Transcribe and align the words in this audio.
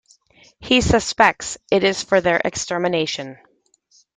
He 0.59 0.81
suspects 0.81 1.59
it 1.69 1.83
is 1.83 2.01
for 2.01 2.21
their 2.21 2.41
extermination. 2.43 3.37